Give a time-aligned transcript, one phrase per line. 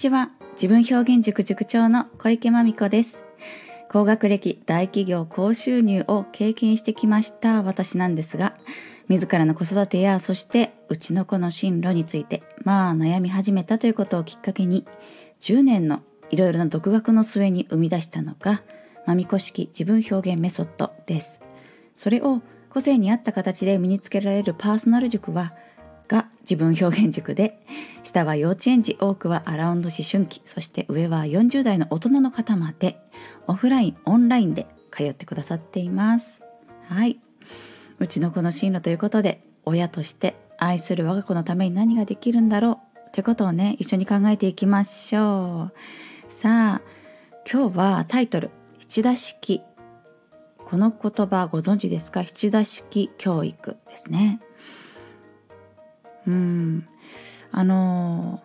[0.00, 0.30] ちは。
[0.52, 3.22] 自分表現塾塾長の小池真美子です。
[3.90, 8.54] 高学歴大企業高収入を経験してきました私なんですが
[9.08, 14.86] 自らの子育てやそしてうちの子の進路についてまあ悩み始めたということをきっかけに
[15.40, 18.62] 10年のいろいろな独学の末に生み出したのが
[19.06, 21.40] まみこ式自分表現メソッドです。
[21.96, 25.52] それを個性に合った形で身につけられるパーソナル塾は
[26.10, 27.64] が自分表現塾で
[28.02, 32.98] 下は幼稚園児多くはアラウンド思春期そして上は40代の大人の方まで
[33.46, 36.42] オフラインオンラインで通ってくださっています。
[36.88, 37.20] はい。
[38.00, 45.70] うちの子の進路ということで親として愛する我が子のために何ができるんだろうということをね一緒に考えていきましょ
[46.28, 46.32] う。
[46.32, 46.82] さあ
[47.50, 49.62] 今日はタイトル「七田式」
[50.58, 52.24] この言葉ご存知ですか？
[52.24, 54.40] 七田式教育ですね。
[56.26, 56.88] うん。
[57.52, 58.42] あの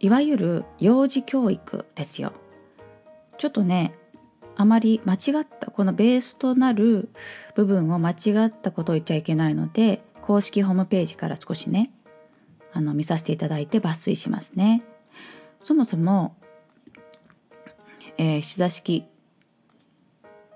[0.00, 2.32] いわゆる幼児教育ですよ。
[3.38, 3.94] ちょっとね
[4.56, 7.08] あまり間違ったこのベースとなる
[7.54, 11.90] 部分を間違ったことを言っちゃいけないので公式ホームページから少しね
[12.72, 14.82] あの見させていただいて抜粋しますね。
[15.62, 16.36] そもそも、
[18.18, 19.04] えー、志田式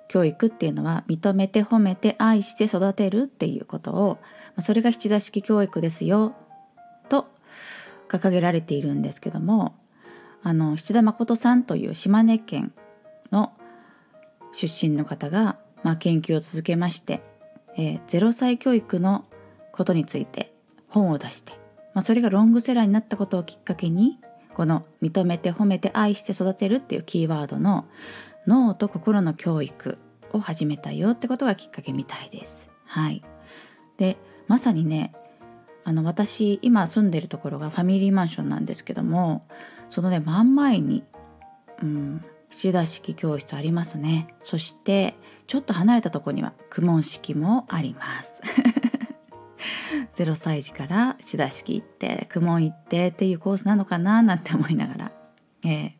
[0.08, 4.18] 教育っていうのは認めて褒めて愛して育てるっていうことを
[4.58, 6.34] それが七田式教育ですよ
[7.08, 7.26] と
[8.08, 9.76] 掲げられているんですけども
[10.42, 12.72] あの七田誠さんという島根県
[13.30, 13.52] の
[14.52, 17.20] 出身の方が、まあ、研究を続けまして、
[17.76, 19.24] えー、0歳教育の
[19.72, 20.52] ことについて
[20.88, 21.52] 本を出して、
[21.94, 24.18] まあ、それがロングセラーになったことをきっかけに
[24.54, 27.84] この「認めて褒めて愛して育てる」っていうキーワードの
[28.48, 29.98] 脳と心の教育
[30.32, 32.70] を始めたよってことがきっかけみたいです。
[32.86, 33.22] はい、
[33.98, 35.12] でまさにね
[35.84, 39.46] あの私今住んでるところがファミリーマンションなんですけども
[39.90, 41.04] そのね真ん前に、
[41.82, 44.34] うん、岸田式教室ありますね。
[44.42, 45.14] そして
[45.46, 48.40] ちょっと離れたとこには公文式もあります。
[50.14, 55.12] 0歳児から志田式行って公文行ってっていうコースなのかななんて思いながら、
[55.64, 55.92] えー、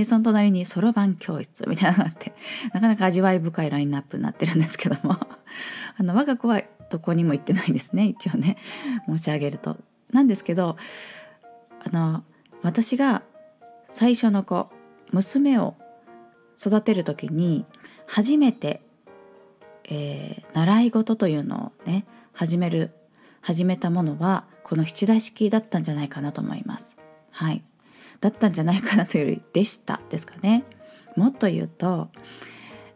[0.00, 2.32] でその隣にそろばん教室みたいなのがあって
[2.72, 5.12] なかなか味わい深いラインナップになってるんですけども
[5.98, 8.56] あの我が子はどこにも行ってないんですね一応ね
[9.06, 9.76] 申し上げると。
[10.10, 10.78] なんですけど
[11.84, 12.24] あの
[12.62, 13.22] 私が
[13.90, 14.70] 最初の子
[15.12, 15.76] 娘を
[16.58, 17.66] 育てる時に
[18.06, 18.80] 初めて、
[19.84, 22.92] えー、習い事というのをね始める
[23.42, 26.96] 始めたものはこの七大式だったんじゃないかなと思います。
[27.30, 27.62] はい。
[28.20, 30.64] だったんじゃないかなというよりでしたですかね。
[31.16, 32.10] もっと言うと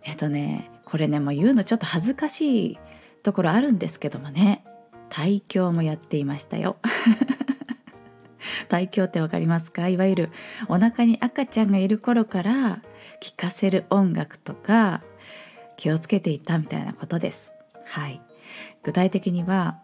[0.03, 2.79] えっとねこれねもう言うのちょっと恥ずかしい
[3.23, 4.65] ところあるんですけどもね
[5.09, 6.77] 胎教もやっていましたよ。
[8.69, 9.89] 胎教って分かりますか？
[9.89, 10.31] いわゆる
[10.69, 12.81] お腹に赤ちゃんがいる頃から
[13.21, 15.03] 聴かせる音楽とか
[15.77, 17.53] 気をつけていたみたいなことです。
[17.87, 18.21] はい、
[18.83, 19.79] 具体的には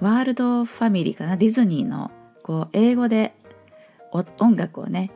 [0.00, 1.36] ワールドファミリーかな？
[1.36, 2.10] ディズニーの
[2.42, 3.34] こう英語で
[4.38, 5.10] 音楽をね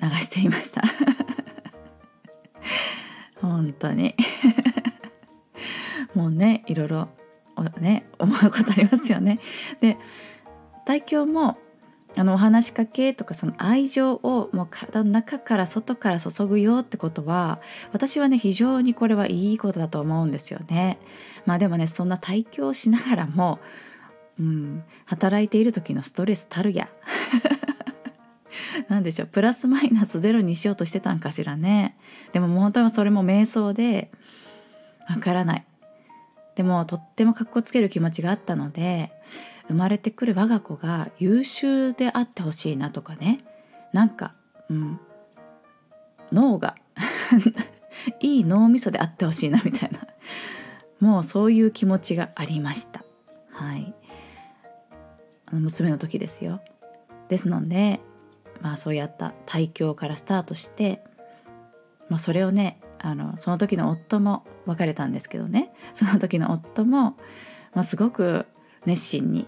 [0.00, 0.82] 流していました
[3.40, 4.14] 本当に
[6.14, 7.08] もうねいろいろ
[7.78, 9.40] ね思うことありますよね
[9.80, 9.98] で
[10.84, 11.58] 大教も
[12.18, 17.60] あのお話しかけとかその愛情をもう体の中から外から注ぐよってことは
[17.92, 20.98] 私はね非常にこれはいいことだと思うんですよね。
[21.44, 23.58] まあでもねそんな体教しながらも、
[24.40, 26.88] うん、働いている時のストレスたるや。
[28.88, 31.96] 何でしょうプラスマイナスゼロにしようとしてたんかしらね。
[32.32, 34.10] でも本当はそれも瞑想で
[35.08, 35.66] わからない。
[36.54, 39.12] でもとってもかっこつける気持ちがあったので
[39.68, 43.40] 生まれてくる我が子が優秀であってほしいなとかね。
[43.92, 44.34] なんか、
[44.68, 45.00] うん、
[46.32, 46.76] 脳が
[48.20, 50.06] いい脳みそであってほしいなみたいな。
[51.00, 53.04] もうそういう気持ちがありました。
[53.50, 53.94] はい。
[55.46, 56.60] あの娘の時ですよ。
[57.28, 58.00] ですので
[58.60, 61.02] まあそうやった胎教からスタートして、
[62.08, 67.16] まあ、それをねあのその時の夫も別れたんですけどねその時の夫も、
[67.74, 68.46] まあ、すごく
[68.84, 69.46] 熱心に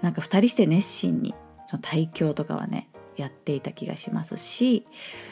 [0.00, 1.34] なんか2人して熱心に
[1.66, 4.86] その体教とかはねやっていた気がしますし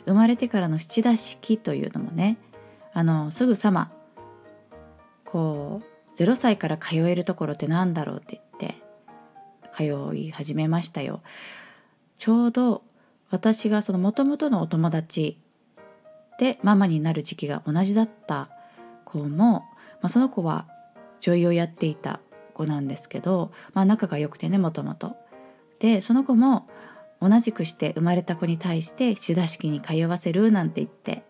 [0.05, 2.37] 生まれてからの七田式というのもね
[2.93, 3.91] あのすぐさま
[5.25, 11.23] こう0歳から通えるところって何だろうって言って通い始めましたよ。
[12.19, 12.82] ちょうど
[13.31, 15.38] 私がその元々のお友達
[16.38, 18.49] でママになる時期が同じだった
[19.05, 19.65] 子も、
[20.00, 20.67] まあ、その子は
[21.21, 22.21] 女優をやっていた
[22.55, 25.17] 子なんですけど、まあ、仲が良くてねもともと。
[25.79, 26.69] でその子も
[27.21, 31.23] 同じくして生まれた子に対して七田式に通わせるなんて言って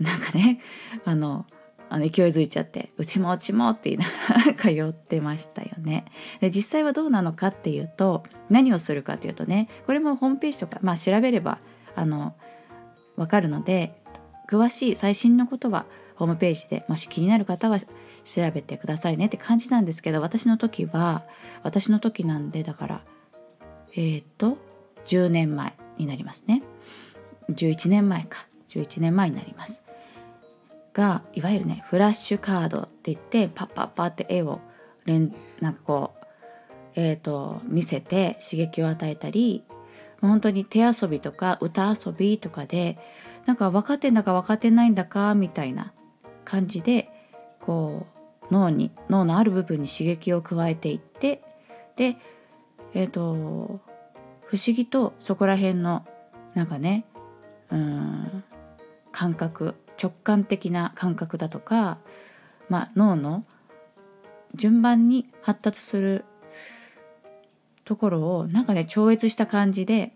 [0.00, 0.60] なんかね
[1.04, 1.46] あの
[1.90, 6.04] あの勢いづいちゃって「うちもうちも」って言いながら通ってましたよね。
[6.40, 11.58] で実際はどうなのかっていうと何をするかというとねこれもホームページとか、まあ、調べれば
[11.94, 12.34] あの
[13.16, 14.02] 分かるので
[14.48, 15.86] 詳しい最新のことは
[16.16, 17.86] ホームページでもし気になる方は調
[18.52, 21.24] べてくださいねって感じなんですけど私の時は
[21.62, 23.04] 私の時なんでだから
[23.96, 24.58] えっ、と
[25.04, 26.62] 10年前になりますね。
[27.50, 28.46] 11年前か。
[28.68, 29.83] 11年前になります。
[30.94, 34.60] がいわゆるねフラッシュカードって言ってパッパッパって絵を
[35.04, 36.24] 連なんかこう
[36.96, 39.64] えーと、見せて刺激を与えたり
[40.20, 42.98] 本当に手遊びとか歌遊びとかで
[43.46, 45.92] なんか分かってんだか分かってないんだかみたいな
[46.44, 47.10] 感じで
[47.60, 48.06] こ
[48.50, 51.42] う脳に脳のある部分に刺激を加えていって
[51.96, 52.16] で
[52.94, 53.34] えっ、ー、と
[54.46, 56.06] 不思議とそこら辺の
[56.54, 57.04] なんかね
[57.70, 58.44] うん
[59.12, 59.74] 感覚
[60.04, 61.96] 直感的な感覚だとか、
[62.68, 63.44] まあ、脳の
[64.54, 66.24] 順番に発達する
[67.84, 70.12] ところをなんかね超越した感じで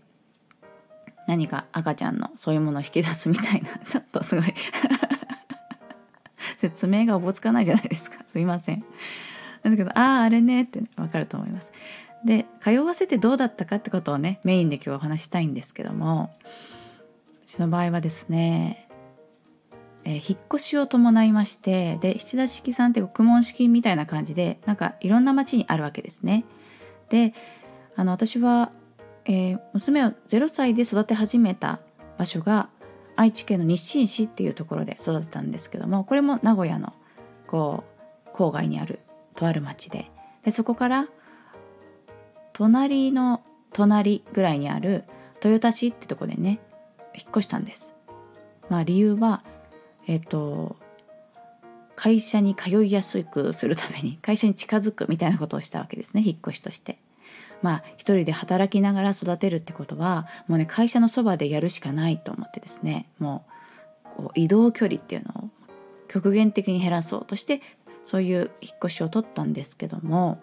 [1.26, 4.54] 何か赤ちゃんのそういうものを引き出すみたいな ちょっとすごい
[6.58, 8.24] 説明がおぼつかないじゃないですか。
[8.26, 8.84] すいません。
[9.62, 11.72] だけどあああれねってわかると思います。
[12.24, 16.34] で通わせてどうだったかってことをねメインで今日お話したいんですけども
[17.44, 18.87] うちの場合はですね
[20.08, 26.46] えー、引っ越しを伴いましてで七田式さんって公文式みたいな感じでなんかいろんな町にあるわけですね。
[27.10, 27.34] で
[27.94, 28.72] あの私は、
[29.26, 31.80] えー、娘を0歳で育て始めた
[32.16, 32.70] 場所が
[33.16, 36.94] 愛知県の日清市っていうところで育てたんですけどもこれも名古屋の
[37.46, 37.84] こ
[38.32, 39.00] う郊外にある
[39.34, 40.10] とある町で
[40.42, 41.08] でそこから
[42.54, 43.42] 隣の
[43.74, 45.04] 隣ぐらいにある
[45.44, 46.60] 豊田市ってとこでね
[47.14, 47.92] 引っ越したんです。
[48.70, 49.42] まあ理由は
[50.08, 50.76] えっ、と
[51.94, 56.98] 会社に通いやすくするために 会社に近づくみたいなことをしたわけですね引っ越しとして。
[57.60, 63.44] まあ一人で働きながら育てるってことはもうね会社のそばでやるしかないと思ってですねも
[64.16, 65.50] うこう移動距離っていうのを
[66.06, 67.60] 極限的に減らそうとして
[68.04, 70.40] そういう引っ越しを取ったんですけども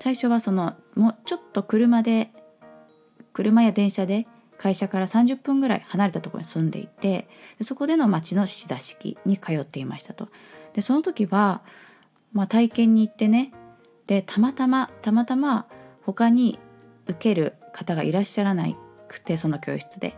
[0.00, 2.30] 最初はそのもうちょっと車で
[3.32, 4.26] 車や電車で
[4.60, 10.28] 会社から30分ぐらい離れたところに住んでいてでそこでの町の七田式に通っていましたと。
[10.74, 11.62] でその時は、
[12.34, 13.52] まあ、体験に行ってね
[14.06, 15.66] でたまたまたまたま
[16.02, 16.58] 他に
[17.06, 18.68] 受ける方がいらっしゃらな
[19.08, 20.14] くてその教室で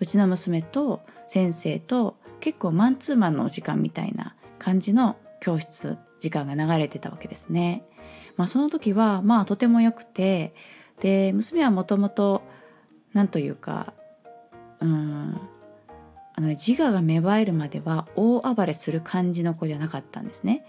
[0.00, 7.84] うちの娘と先生と結構マンツーマンのお時間みたいな感じの教室時間が流れてたわけですね。
[8.36, 10.52] まあ、その時はまあとても良くて
[11.00, 12.42] で娘はもともと
[13.12, 13.92] なんというか
[14.80, 15.40] うん
[16.34, 20.64] あの、自我が芽生えるまでは大暴れする感じの子じゃなかったんですね。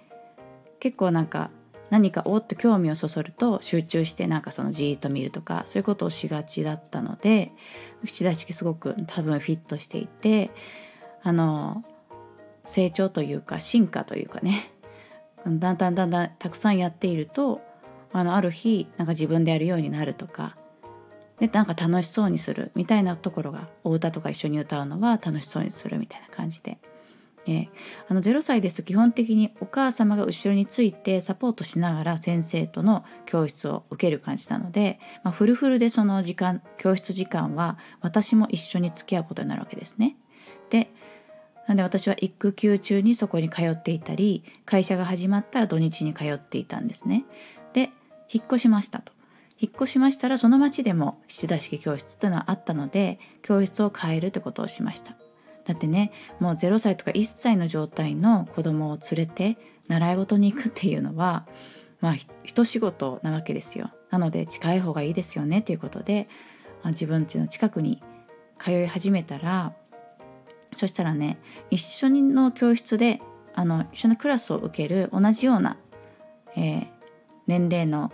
[0.79, 1.51] 結構なんか
[1.91, 7.51] 何かおっと興味をそそると集中してなんかそのじーっと見るとかそういうことをしがちだったので
[8.03, 10.51] 口出しすごく多分フィットしていて
[11.21, 11.83] あの
[12.65, 14.71] 成長というか進化というかね
[15.45, 17.61] だんだんだんだんたくさんやっていると
[18.13, 20.55] あのある日なんか自分でやるようになるとか
[21.39, 26.77] でなんか楽しそうにするみたいなところがお歌とか一緒に歌うのは楽しそうにするみたいな感じで。
[27.47, 27.69] え
[28.07, 40.15] あの0歳ですと基本的にお母様が後ろについてサポートしながら先生との教室を受ける感じなので、まあ、フルフルでその時間教室時間は私も一緒に付き合うことになるわけですね。
[40.69, 40.91] で
[41.67, 47.25] なんで私は育休中にそこに通っていたり会社が始まったら土日に通っていたんですね。
[47.73, 47.91] で
[48.31, 49.18] 引っ越しましたと。
[49.59, 55.15] 引っ越しましたらその町でも七田式教室というのはあったので教室を変えるってことをしました。
[55.65, 61.45] だってねもう0歳とか1歳の状態の子供を連れて習い事に行くっていうのは
[61.99, 63.91] まあ一仕事なわけですよ。
[64.09, 66.29] なので近い方がいいですよねということで
[66.85, 68.01] 自分家の近くに
[68.57, 69.73] 通い始めたら
[70.73, 71.37] そしたらね
[71.69, 73.21] 一緒の教室で
[73.53, 75.77] あの一緒のクラスを受ける同じような、
[76.55, 76.87] えー、
[77.47, 78.11] 年齢の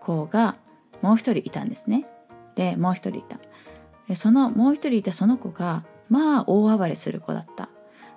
[0.00, 0.56] 子が
[1.02, 2.06] もう一人いたんですね。
[2.54, 3.38] でもう一人いた。
[4.08, 7.68] でそのもう一人いたその子がまあ大暴れする子だった。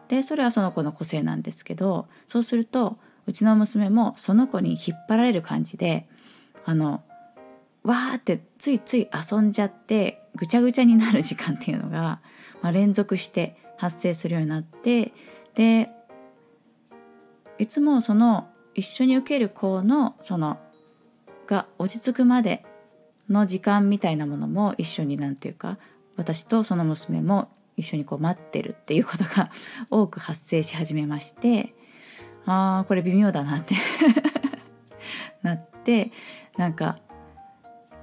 [0.08, 2.98] でそれはその子の個性なんですけどそうすると
[3.28, 6.08] うちの娘もその子に引っ張られる感じで
[6.66, 7.02] あの
[7.84, 12.20] わーってついつい遊んじゃってぐちゃぐちゃになる時間っていうのが、
[12.62, 15.14] まあ、連続して発生するようになって
[15.56, 15.90] で
[17.58, 20.58] いつもその一緒に受ける子のその
[21.48, 22.66] が落ち着くまで
[23.32, 25.78] の時間みたいなものも一緒になんていうか
[26.18, 29.52] 私とその娘も一緒にこう待ってるっていうことが
[29.90, 31.74] 多く発生し始めまして
[32.46, 33.76] あーこれ微妙だなって
[35.42, 36.12] なって
[36.58, 37.00] なんか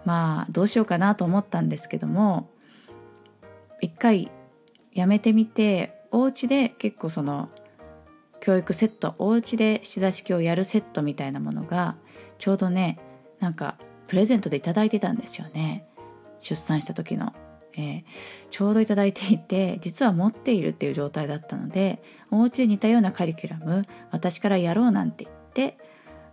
[0.04, 2.50] まあどうしようかなと思ったんですけども
[3.80, 4.30] 一回
[4.92, 7.50] やめてみてお家で結構その
[8.40, 11.97] 教育セットお家で仕出式をやるセットみたいなものが
[12.38, 12.99] ちょうどね
[13.40, 13.76] なんか
[14.09, 15.87] プレゼントで頂いてたんですよね。
[16.41, 17.33] 出産した時の、
[17.75, 18.05] えー、
[18.50, 25.79] ちょうど頂いていて実は持っているっていう状態だったのでお家で似たようなカリキュラム私からやろうなんて言って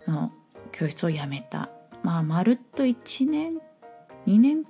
[0.07, 0.31] の
[0.71, 1.69] 教室を辞めた。
[2.03, 3.59] まあまるっと1年
[4.27, 4.63] 2年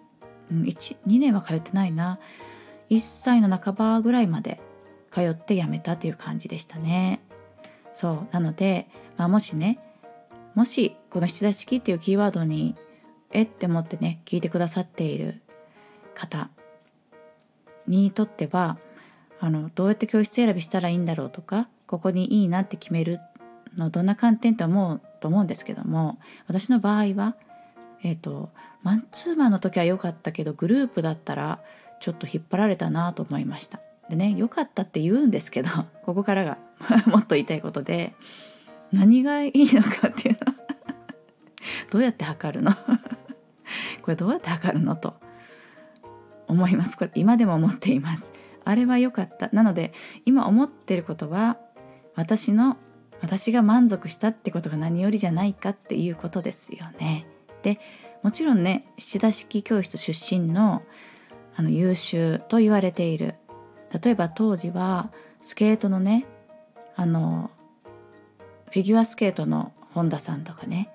[0.51, 2.19] 1, 2年は通ってないな。
[2.89, 4.61] 1歳の半ばぐらいまで
[5.11, 7.19] 通って辞めたという感じでしたね。
[7.93, 8.27] そう。
[8.31, 9.79] なので、まあ、もしね
[10.53, 12.75] もしこの七田式っていうキーワードに
[13.35, 15.41] えって思ってね聞いてくださっている
[16.13, 16.49] 方
[17.87, 18.77] にとっては
[19.39, 23.19] あのどうやって教室選びしたらいいんだろうとかここにいいなって決める
[23.77, 27.35] のどんな観点と思うと思うんですけども私の場合は
[28.03, 28.49] えっ、ー、と
[28.83, 31.59] マンツーマンの時は良かったけどグループだったら
[31.99, 33.79] ちょっと引っ張られたなと思いました。
[34.09, 35.69] でね良かったって言うんですけど
[36.05, 36.57] ここからが
[37.07, 38.13] もっと言いたいことで
[38.91, 40.55] 何がいいのかっていうのは
[41.89, 42.71] どうやって測るの？
[44.05, 45.15] これどうやって測るのと。
[46.47, 46.97] 思います。
[46.97, 48.31] これ今でも思っています。
[48.63, 49.49] あれは良かった。
[49.51, 49.93] なので
[50.25, 51.57] 今思ってることは
[52.15, 52.77] 私の
[53.21, 57.27] 私が満足したってことが何よりじゃないかっていうことですよね。
[57.63, 57.79] で
[58.23, 60.83] もちろんね七田式教室出身の
[61.57, 63.35] あの優秀と言われている。
[64.03, 66.25] 例えば当時はスケートのね
[66.95, 67.49] あの
[68.71, 70.89] フィギュアスケートの本田さんとかね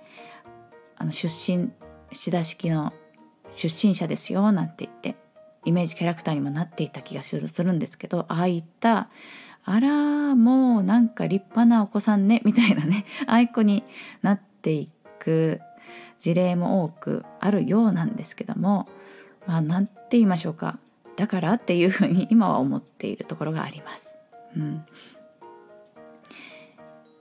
[0.96, 1.70] あの出身
[2.12, 2.92] 志田式の
[3.52, 5.16] 出身者ですよなんて言って
[5.64, 9.08] イメージキャラクターにもなっていた気がするんですけどああいった
[9.64, 13.84] あらもうなんか立派なお子さんねみたいなねあいう子に
[14.22, 14.88] なってい
[15.18, 15.60] く
[16.18, 18.88] 事例も多くあるようなんですけども
[19.46, 20.78] まあ何て言いましょうか
[21.16, 24.16] だからっていうふうに 今は思っているところがあります。
[24.56, 24.84] うん、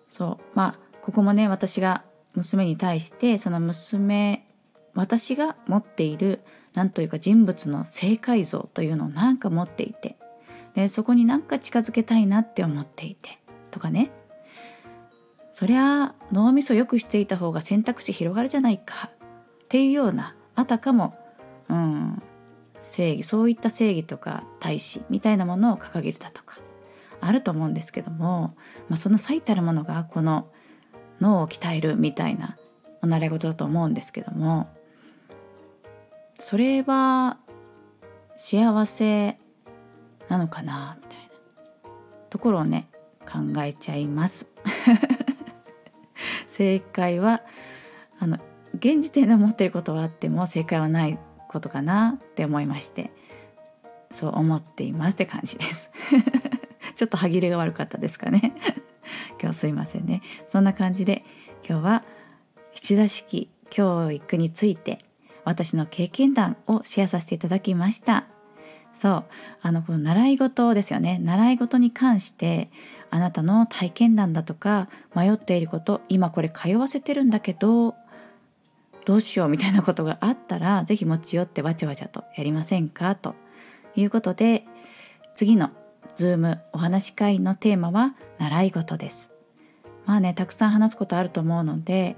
[0.08, 4.46] そうまあここもね私が娘に対してその娘
[4.94, 6.42] 私が持っている
[6.74, 10.18] 何というか人物の正解像というのを何か持っていて
[10.76, 13.40] でそこに何か近づけたいなって思っていて
[13.72, 14.12] とかね。
[15.52, 19.10] そりゃ脳みそよくしていた方が選択肢広がるじゃないか
[19.66, 21.16] っていうようなあたかも、
[21.68, 22.22] うん、
[22.80, 26.60] 正義そういった正義とか大志みたいなものを掲げるだとか
[27.20, 28.56] あると思うんですけども、
[28.88, 30.50] まあ、その最たるものがこの
[31.20, 32.56] 脳を鍛えるみたいな
[33.02, 34.70] お習い事だと思うんですけども
[36.40, 37.38] それは
[38.38, 39.38] 幸せ
[40.30, 41.30] なのかなみたいな
[42.30, 42.88] ところをね
[43.22, 44.50] 考えちゃいます。
[46.48, 47.42] 正解は
[48.20, 48.40] あの
[48.76, 51.20] 現時点で思ってることはあっても正解はない
[51.50, 53.12] ことかなって思いまして
[54.12, 55.92] そう思っていますって感じです。
[56.96, 58.54] ちょっと歯切れが悪かったですかね。
[59.42, 60.22] 今日すいませんね。
[60.48, 61.26] そんな感じで
[61.68, 62.04] 今日は
[62.74, 65.00] 七田式教育について
[65.50, 68.26] 私の経験談をシェアさせていただきました。
[68.94, 69.24] そう
[69.62, 71.20] あのこの習い事ですよね。
[71.20, 72.70] 習い事に関して
[73.10, 77.96] あなたの体験談だとか迷っていること今これ通わせてるんだけど
[79.06, 83.36] どうしようみたいなことがあったら是非持ち寄ってわちゃわちゃとやりませんかと。
[83.96, 84.66] いうことで
[85.34, 85.72] 次の
[86.16, 89.34] ズームお話会のテーマは習い事です。
[90.06, 92.18] まあねたくさん話すことあると思うので、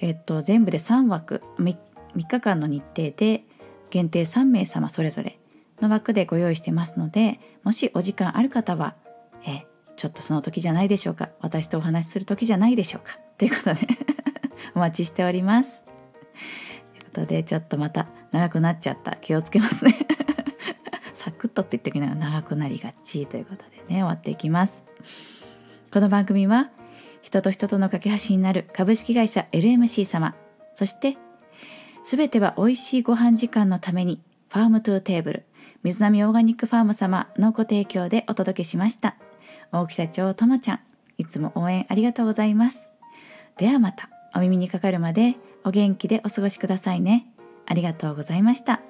[0.00, 1.76] えっと、全部で3枠 3,
[2.16, 3.44] 3日間の日程で
[3.90, 5.38] 限定3名様それぞれ
[5.80, 8.94] の枠でご用意してますのでもしお時間ある方は
[9.46, 13.88] えちょっとその時じゃないでしょうか私とお話しする時じゃないでしょうかということで
[14.74, 15.84] お待ちしております。
[15.84, 19.16] ということでちょっとまた長くなっちゃった。
[19.16, 19.94] 気をつけますね。
[21.12, 24.84] サクッとって言っておきながら長くなりがちということでね終わっていきます。
[25.90, 26.70] この番組は
[27.22, 30.34] 人と人との架け橋になる株式会社 LMC 様
[30.74, 31.18] そして
[32.10, 35.44] 全ては美味しいご飯時間のために Farm to Table
[35.84, 39.14] 水波オーガニックファーム様のご提供でお届けしました
[39.70, 40.80] 大木社長ともちゃん
[41.18, 42.88] いつも応援ありがとうございます
[43.58, 47.26] ではまたお耳にかかるまでお元気でお過ごしくださいね。
[47.66, 48.80] ありがとうございました。